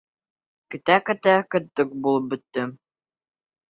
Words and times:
Көтә-көтә 0.75 1.37
көтөк 1.57 1.95
булып 2.09 2.29
бөттөм. 2.35 2.77